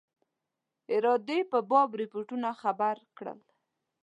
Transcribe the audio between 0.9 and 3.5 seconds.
ارادې په باب رپوټونو خبر کړل.